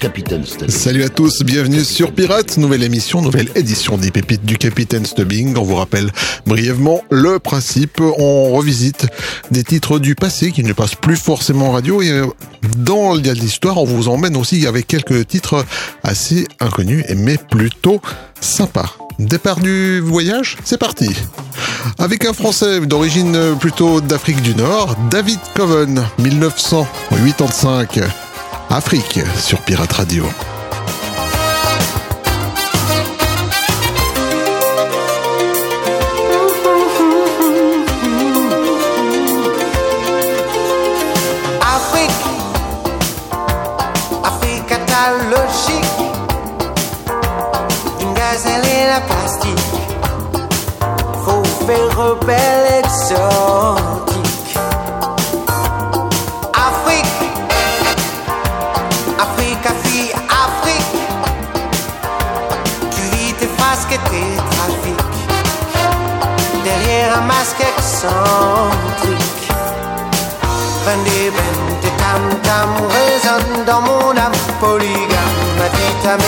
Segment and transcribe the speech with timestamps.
[0.00, 0.70] Capitaine Stubbing.
[0.70, 5.54] Salut à tous, bienvenue sur Pirate, nouvelle émission, nouvelle édition des pépites du Capitaine Stubbing.
[5.58, 6.10] On vous rappelle
[6.46, 9.06] brièvement le principe, on revisite
[9.50, 12.26] des titres du passé qui ne passent plus forcément en radio et euh,
[12.78, 15.66] dans l'histoire, on vous emmène aussi avec quelques titres
[16.02, 18.00] assez inconnus mais plutôt
[18.40, 18.96] sympas.
[19.18, 21.10] Départ du voyage, c'est parti.
[21.98, 28.00] Avec un Français d'origine plutôt d'Afrique du Nord, David Coven, 1985.
[28.72, 30.24] Afrique sur Pirate Radio.
[41.60, 42.10] Afrique,
[44.24, 45.84] Afrique catalogique,
[48.00, 49.58] une gazelle et la plastique,
[51.24, 53.89] faut faire rebelle exotique.
[73.70, 76.20] Dans mon âme polygame, ma vitam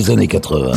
[0.00, 0.72] des années 80.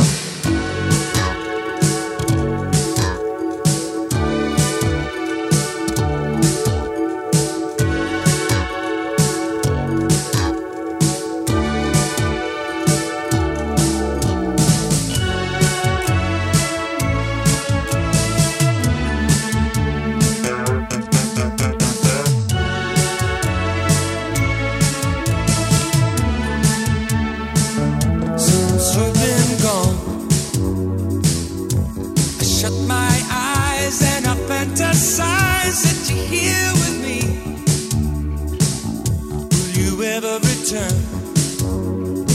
[40.74, 42.26] Return?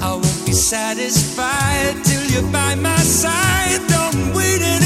[0.00, 3.80] I won't be satisfied till you're by my side.
[3.88, 4.85] Don't wait any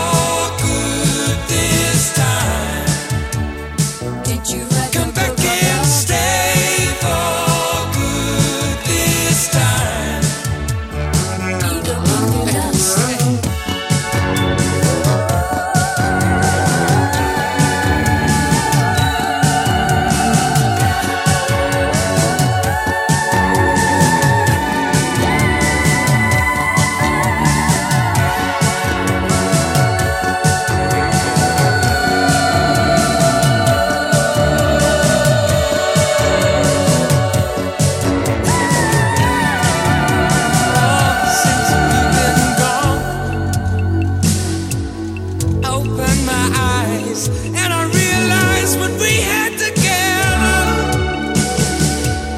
[47.11, 50.59] and I realize what we had together.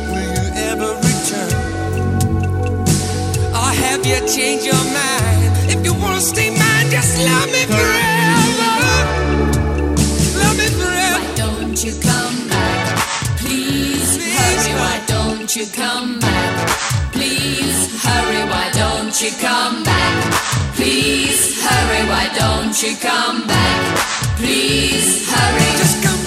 [0.09, 1.53] Will you ever return?
[3.53, 5.51] Or have you changed your mind?
[5.69, 8.73] If you wanna stay mine, just love me forever.
[10.41, 11.21] Love me forever.
[11.21, 12.97] Why don't you come back?
[13.41, 14.73] Please hurry.
[14.81, 16.53] Why don't you come back?
[17.11, 18.43] Please hurry.
[18.49, 20.33] Why don't you come back?
[20.73, 22.09] Please hurry.
[22.09, 24.02] Why don't you come back?
[24.43, 25.77] Please hurry.
[25.77, 26.22] Just come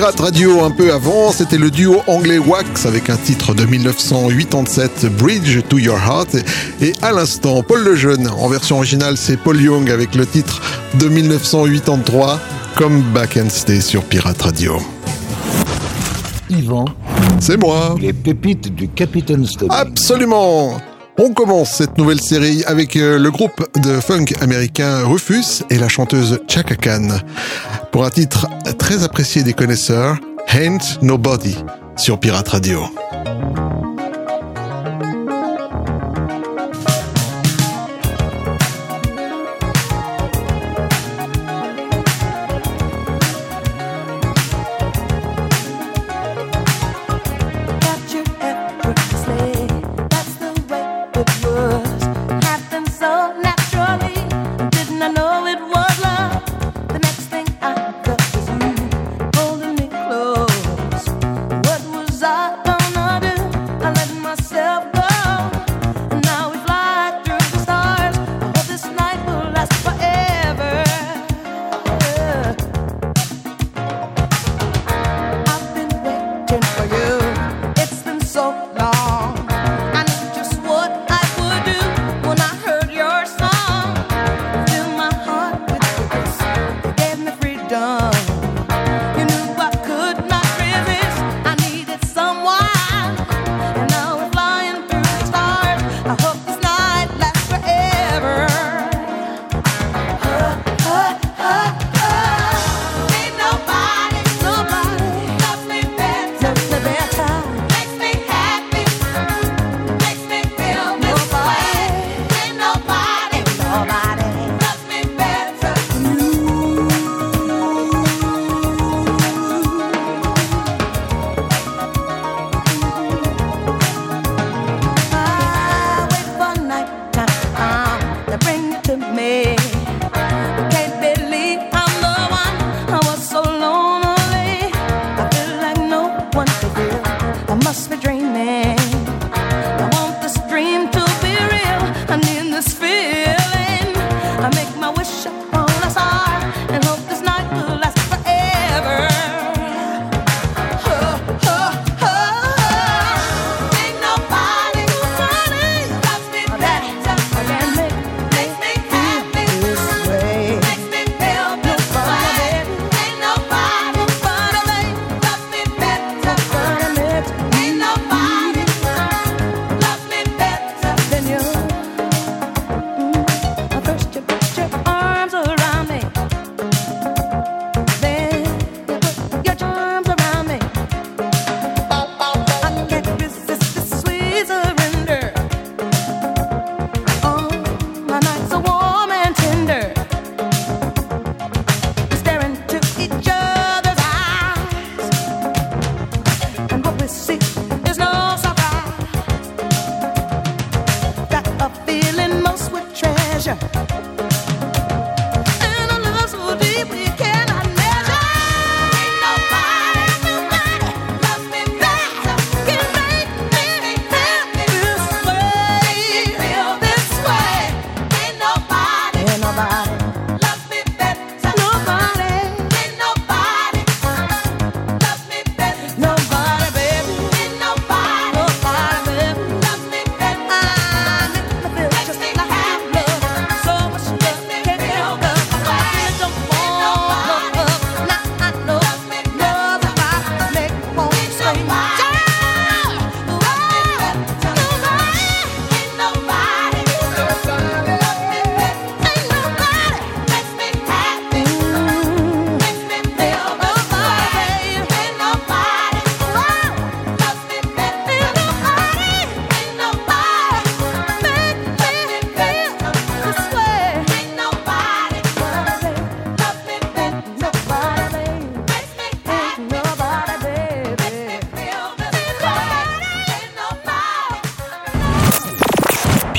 [0.00, 5.14] Pirate Radio un peu avant, c'était le duo anglais Wax avec un titre de 1987,
[5.18, 6.36] Bridge to Your Heart.
[6.80, 10.62] Et, à l'instant, Paul Lejeune, en version originale, c'est Paul Young avec le titre
[10.94, 12.40] de 1983,
[12.76, 14.78] Come Back and Stay sur Pirate Radio.
[16.48, 16.86] Yvan,
[17.38, 19.68] C'est moi les pépites du Capitaine Stubbing.
[19.70, 20.80] Absolument
[21.18, 25.88] On commence cette nouvelle série avec euh, le groupe de funk américain Rufus et la
[25.88, 27.08] chanteuse Chaka Khan
[27.90, 28.46] pour un titre
[28.78, 30.16] très apprécié des connaisseurs,
[30.48, 31.56] Ain't Nobody
[31.96, 32.80] sur Pirate Radio.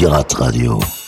[0.01, 1.00] Pirate Radio.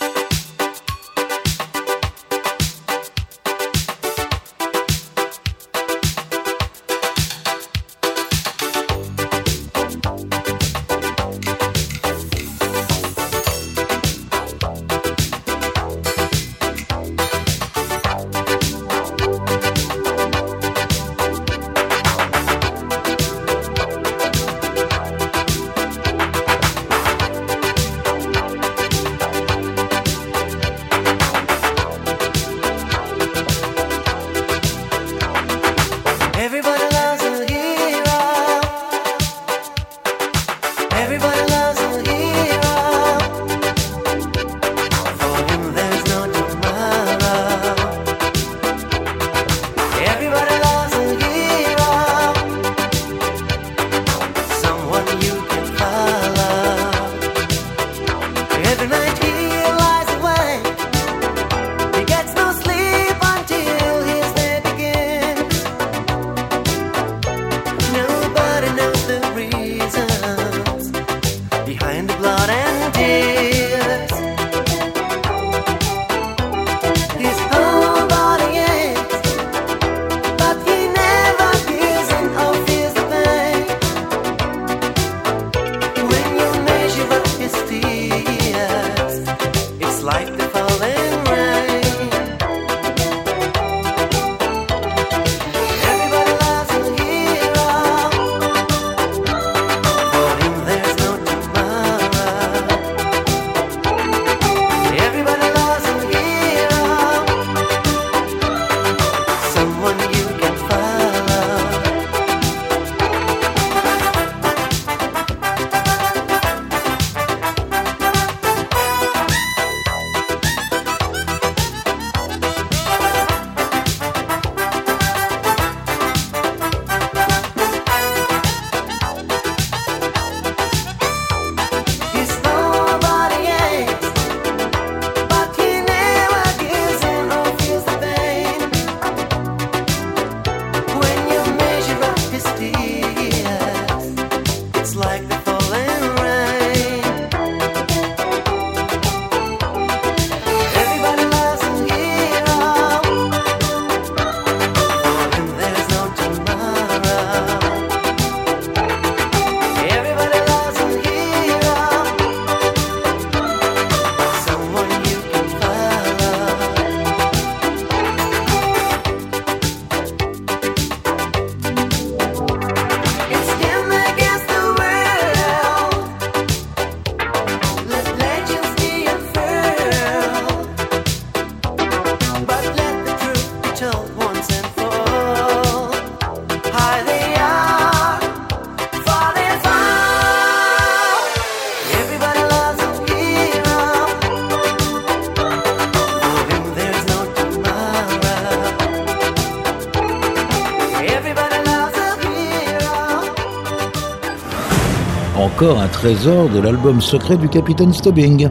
[206.04, 208.50] trésor de l'album secret du capitaine Stubbing.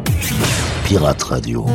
[0.86, 1.66] Pirate Radio.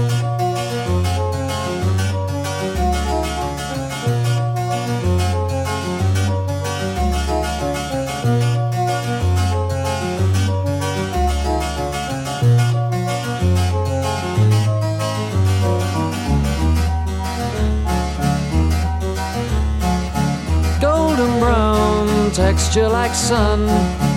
[20.82, 24.17] Golden brown texture like sun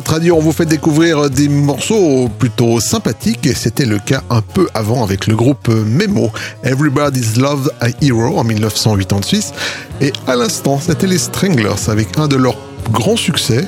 [0.00, 4.68] Pirate on vous fait découvrir des morceaux plutôt sympathiques et c'était le cas un peu
[4.74, 6.30] avant avec le groupe Memo,
[6.62, 9.52] Everybody's Love a Hero en 1986
[10.00, 12.58] et à l'instant c'était les Stranglers avec un de leurs
[12.92, 13.66] grands succès,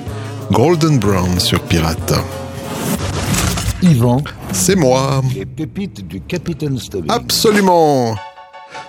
[0.53, 2.15] Golden Brown sur Pirate.
[3.83, 5.23] Yvan, c'est moi.
[5.35, 8.15] Les pépites du Capitaine Absolument.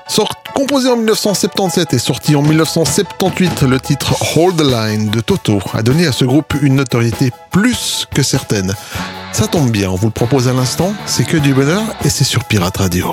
[0.07, 5.57] Sorti Composé en 1977 et sorti en 1978, le titre Hold the Line de Toto
[5.73, 8.71] a donné à ce groupe une notoriété plus que certaine.
[9.31, 12.25] Ça tombe bien, on vous le propose à l'instant, c'est que du bonheur et c'est
[12.25, 13.11] sur Pirate Radio.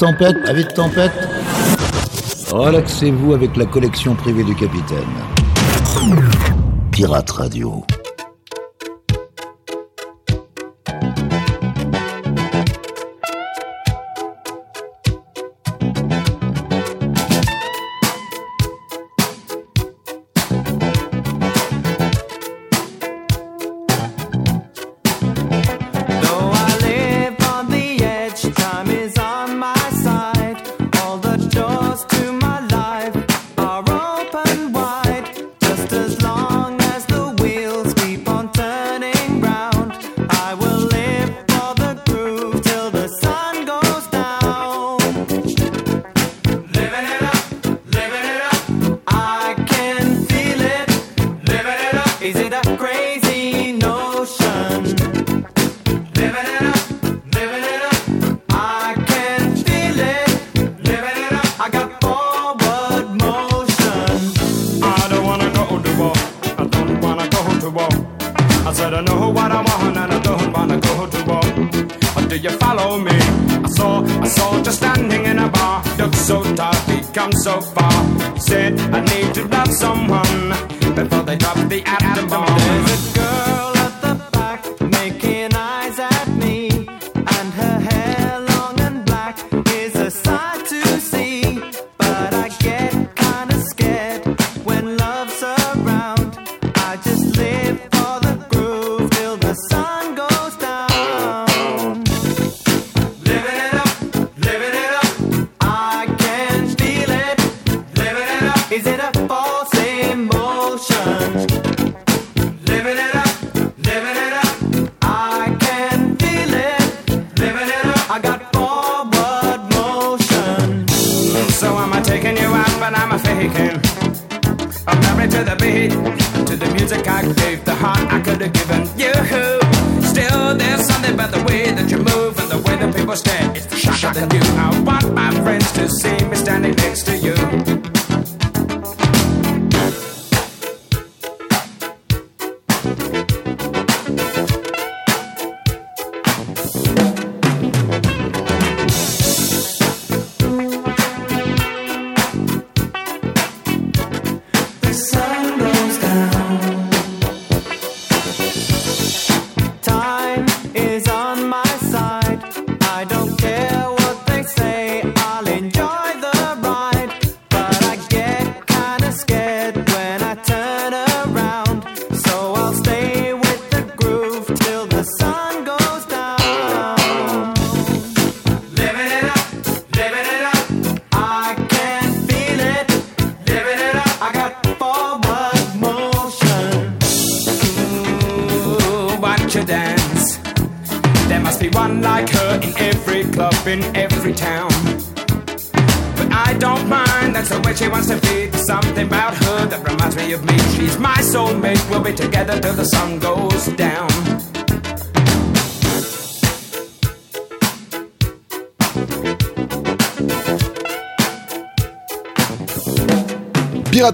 [0.00, 1.12] tempête, avis de tempête.
[2.50, 4.98] Relaxez-vous avec la collection privée du capitaine.
[6.90, 7.84] Pirate Radio.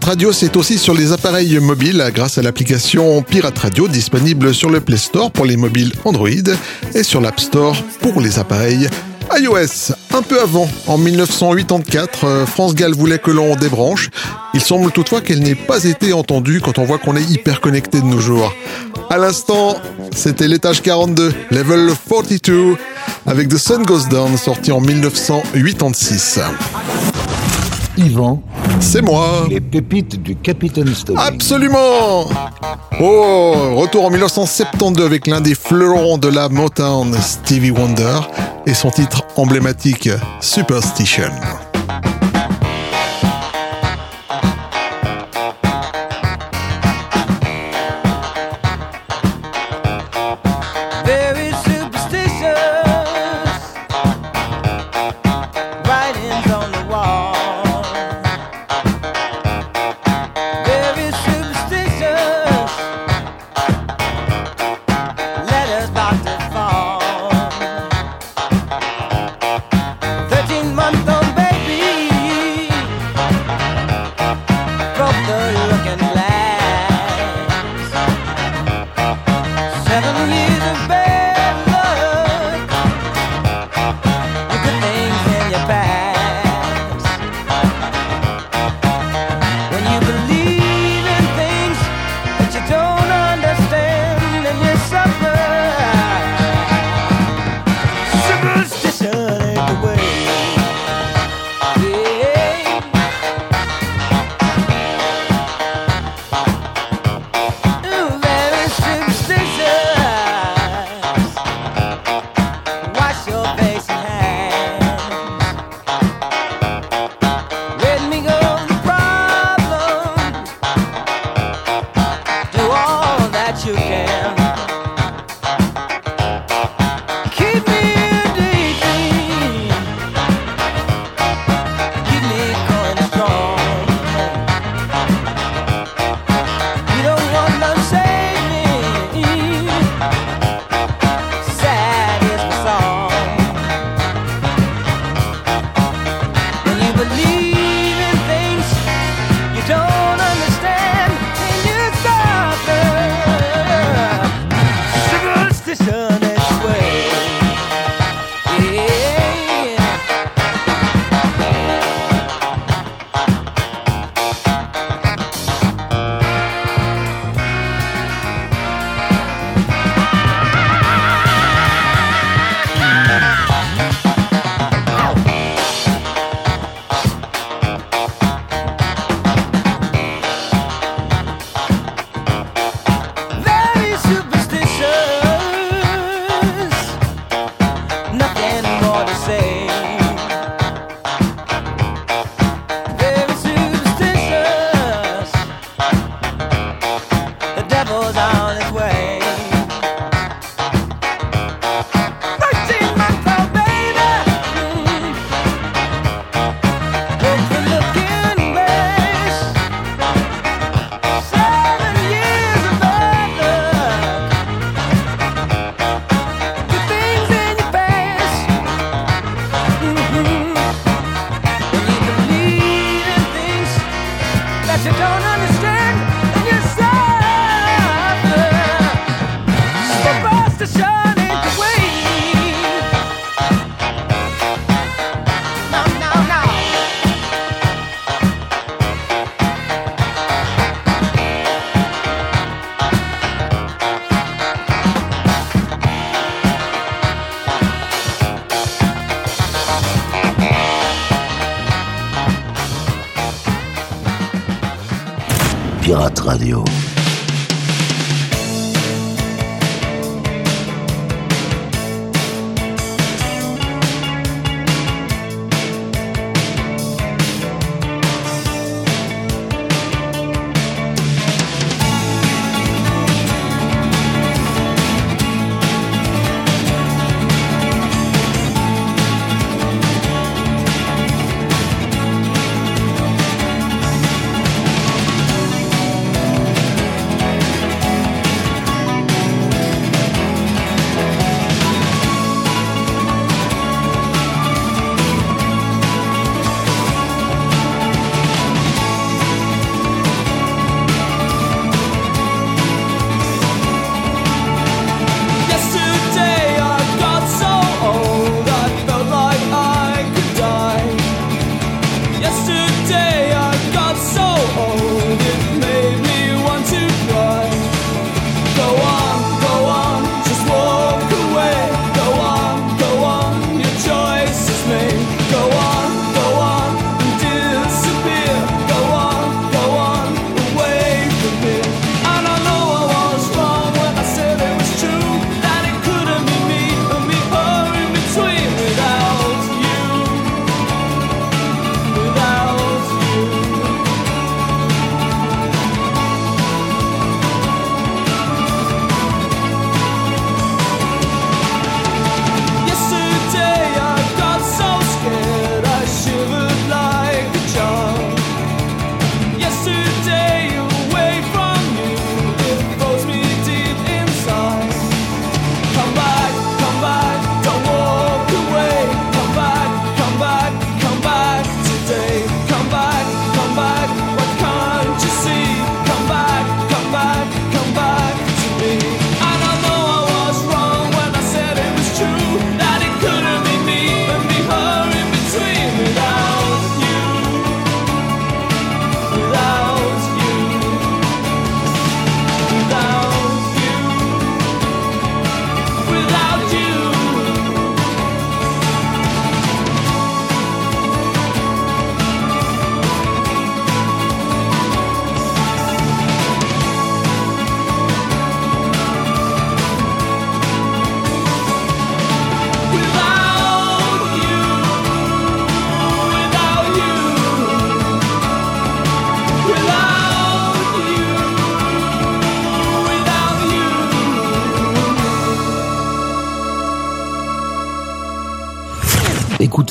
[0.06, 4.80] Radio, c'est aussi sur les appareils mobiles grâce à l'application Pirate Radio disponible sur le
[4.80, 6.28] Play Store pour les mobiles Android
[6.94, 8.88] et sur l'App Store pour les appareils
[9.36, 9.94] iOS.
[10.14, 14.10] Un peu avant, en 1984, euh, France Gall voulait que l'on débranche.
[14.54, 18.00] Il semble toutefois qu'elle n'ait pas été entendue quand on voit qu'on est hyper connecté
[18.00, 18.54] de nos jours.
[19.10, 19.74] À l'instant,
[20.14, 22.76] c'était l'étage 42, level 42,
[23.26, 26.38] avec The Sun Goes Down, sorti en 1986.
[27.96, 28.42] Yvan,
[28.80, 31.20] C'est moi les pépites du Capitaine Stubbing.
[31.24, 32.26] Absolument
[33.00, 38.20] Oh, retour en 1972 avec l'un des fleurons de la Motown, Stevie Wonder,
[38.66, 40.08] et son titre emblématique,
[40.40, 41.30] Superstition.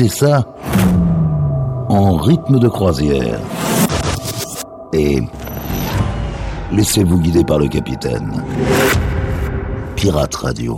[0.03, 0.45] Ça
[1.87, 3.39] en rythme de croisière.
[4.91, 5.21] Et
[6.71, 8.43] laissez-vous guider par le capitaine.
[9.95, 10.75] Pirate Radio.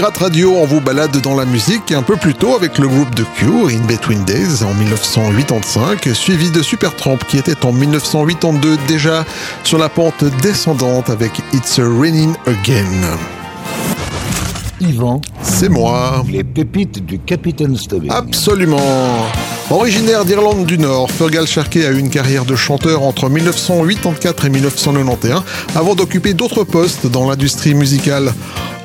[0.00, 3.14] Pirate Radio, on vous balade dans la musique un peu plus tôt avec le groupe
[3.14, 9.26] de Cure, In Between Days, en 1985, suivi de Supertramp qui était en 1982 déjà
[9.62, 13.18] sur la pente descendante avec It's Raining Again.
[14.80, 16.24] Yvan, C'est moi.
[16.32, 18.10] les pépites du Capitaine Stubbing.
[18.10, 18.80] Absolument.
[19.68, 24.48] Originaire d'Irlande du Nord, Fergal Sharkey a eu une carrière de chanteur entre 1984 et
[24.48, 25.42] 1991
[25.76, 28.32] avant d'occuper d'autres postes dans l'industrie musicale.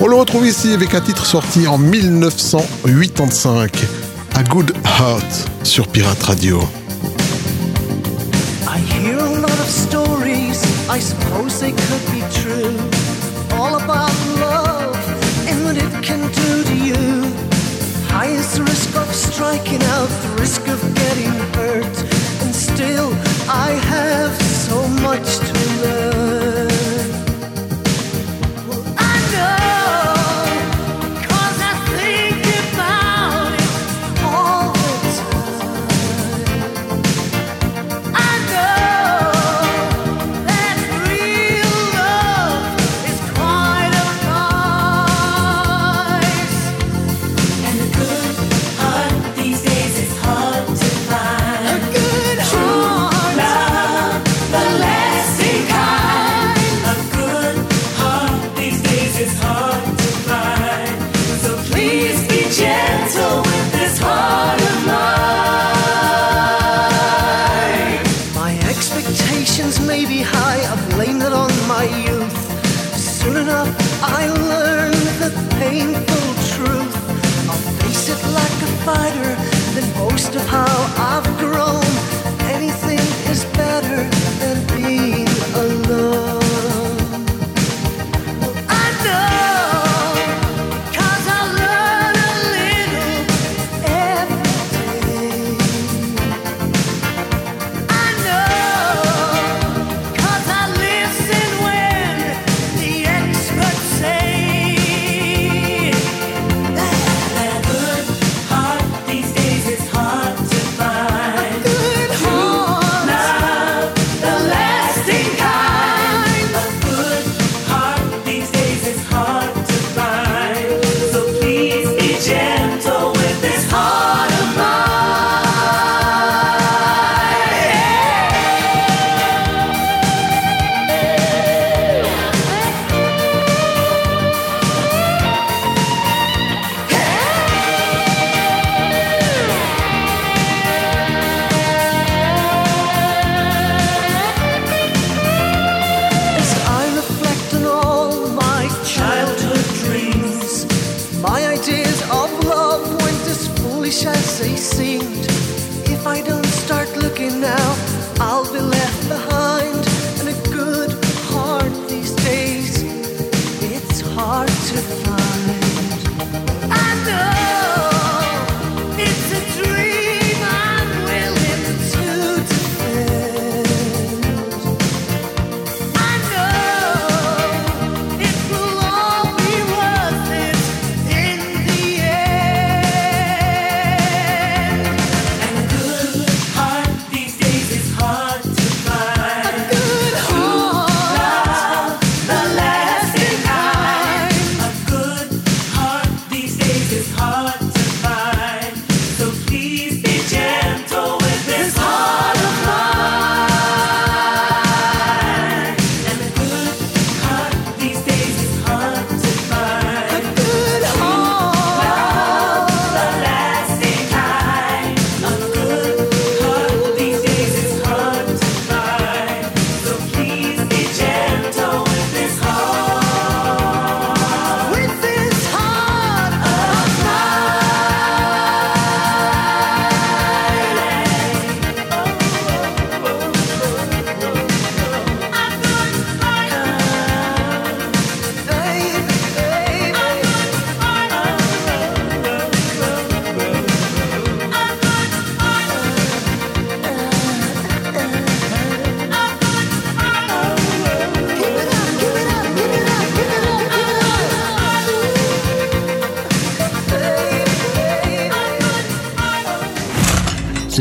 [0.01, 3.71] On le retrouve ici avec un titre sorti en 1985,
[4.35, 6.61] A Good Heart sur Pirate Radio.
[8.67, 12.75] I hear a lot of stories, I suppose they could be true.
[13.57, 14.97] All about love
[15.47, 17.23] and what it can do to you.
[18.09, 22.03] High is the risk of striking out, the risk of getting hurt.
[22.43, 23.13] And still,
[23.49, 25.94] I have so much to learn.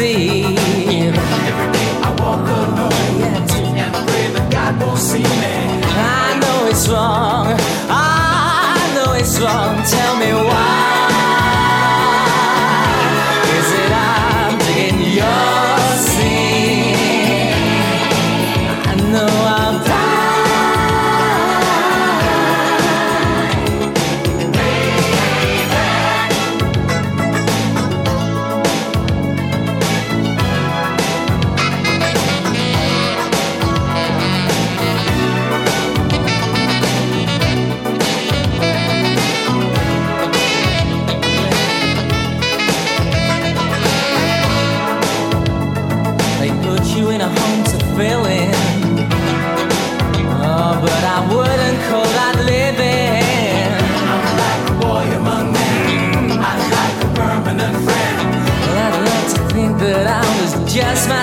[0.00, 0.44] see.
[1.50, 2.48] Every day I walk
[3.26, 5.54] and I pray that God will see me.
[6.22, 7.46] I know it's wrong.
[7.88, 9.74] I know it's wrong.
[9.94, 10.99] Tell me why.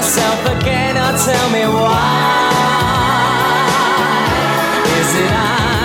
[0.08, 0.96] myself again.
[0.96, 2.52] or tell me why.
[5.00, 5.77] Is it I?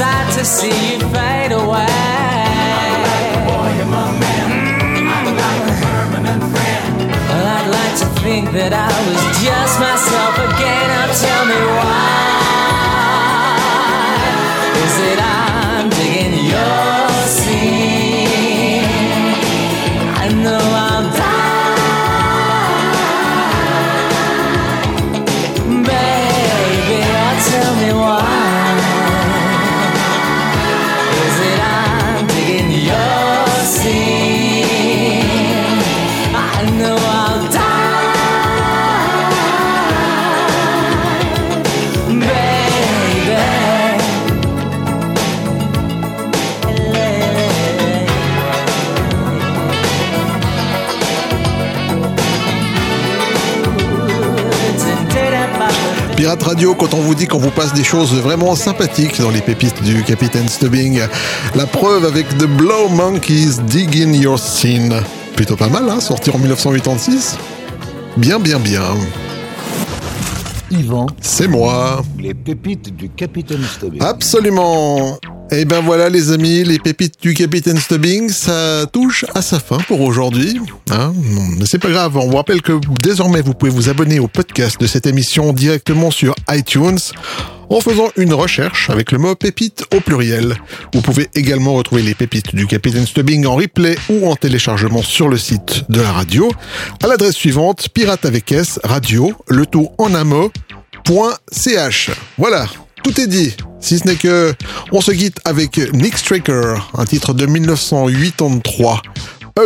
[0.00, 1.84] Sad to see you fade away.
[2.88, 4.48] I'm like the boy and my man.
[5.14, 6.96] I'm like a permanent friend.
[7.28, 10.86] Well, I'd like to think that I was just myself again.
[10.88, 12.39] Now tell me why.
[56.30, 59.40] Pirate Radio, quand on vous dit qu'on vous passe des choses vraiment sympathiques dans les
[59.40, 61.00] pépites du Capitaine Stubbing.
[61.56, 64.94] La preuve avec The Blow Monkeys Dig in Your Scene.
[65.34, 67.36] Plutôt pas mal, hein, sorti en 1986.
[68.16, 68.80] Bien, bien, bien.
[70.70, 72.00] Yvan, C'est moi.
[72.16, 74.00] les pépites du Capitaine Stubbing.
[74.00, 75.18] Absolument.
[75.52, 79.78] Et ben voilà les amis, les pépites du Capitaine Stubbing, ça touche à sa fin
[79.78, 80.60] pour aujourd'hui.
[80.92, 81.12] Hein
[81.58, 84.80] Mais c'est pas grave, on vous rappelle que désormais vous pouvez vous abonner au podcast
[84.80, 87.00] de cette émission directement sur iTunes
[87.68, 90.56] en faisant une recherche avec le mot pépite au pluriel.
[90.94, 95.28] Vous pouvez également retrouver les pépites du Capitaine Stubbing en replay ou en téléchargement sur
[95.28, 96.48] le site de la radio
[97.02, 100.10] à l'adresse suivante pirate avec S radio le tout en
[101.50, 102.10] .ch.
[102.38, 102.66] Voilà,
[103.02, 103.54] tout est dit.
[103.80, 104.54] Si ce n'est que
[104.92, 109.02] on se quitte avec Nick Straker, un titre de 1983,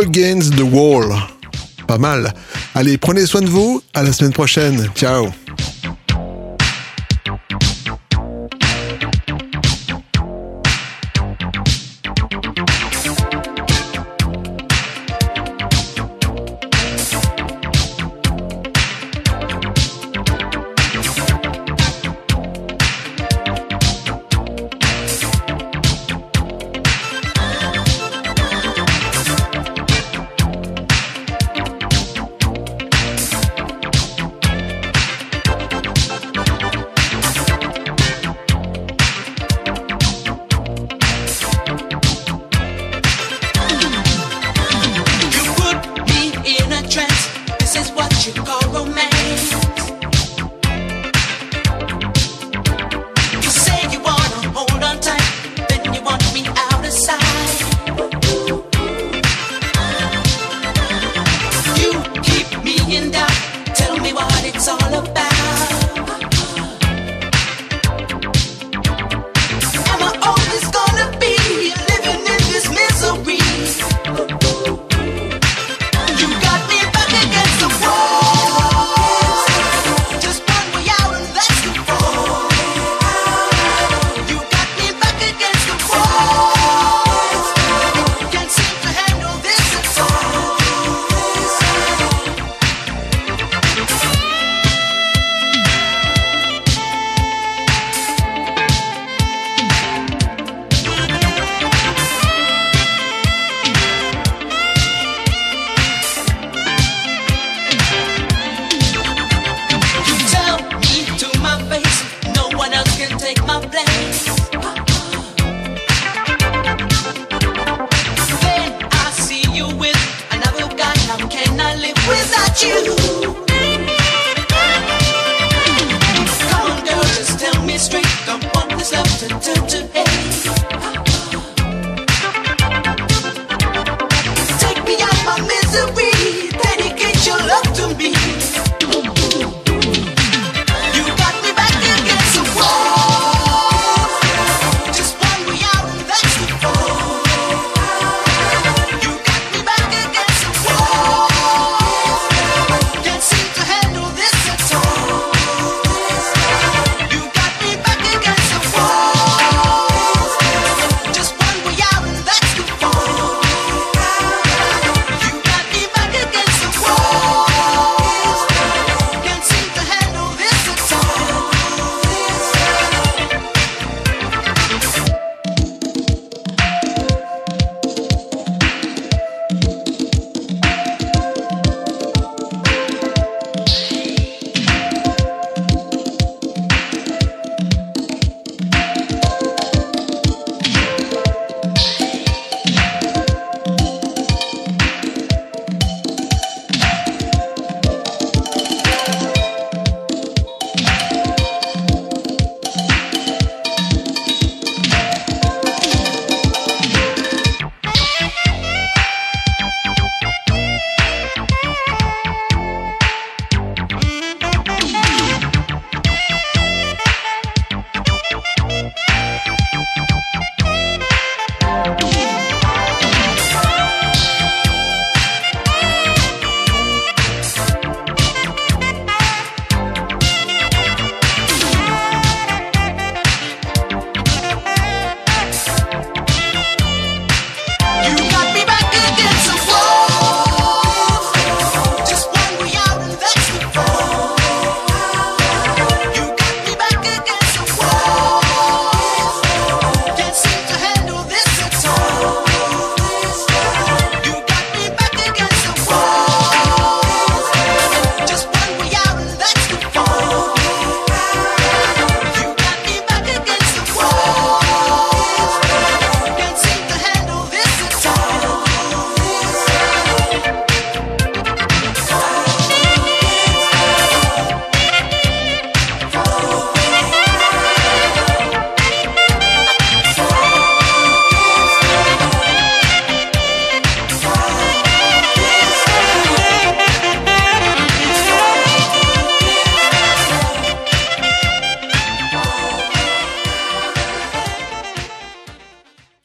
[0.01, 1.13] Against the Wall.
[1.87, 2.33] Pas mal.
[2.73, 3.81] Allez, prenez soin de vous.
[3.93, 4.89] À la semaine prochaine.
[4.95, 5.29] Ciao.